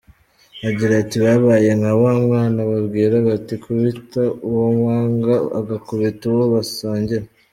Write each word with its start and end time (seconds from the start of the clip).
Agira 0.69 0.93
ati 1.03 1.17
"Babaye 1.25 1.69
nka 1.79 1.93
wa 2.01 2.11
mwana 2.23 2.59
babwira 2.71 3.15
bati 3.27 3.55
kubita 3.63 4.21
uwo 4.47 4.65
wanga 4.83 5.35
agakubita 5.59 6.23
uwo 6.31 6.45
basangira. 6.55 7.25